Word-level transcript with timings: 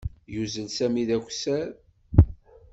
Yuzzel 0.33 0.67
Sami 0.77 1.03
d 1.09 1.11
akessar. 1.17 1.69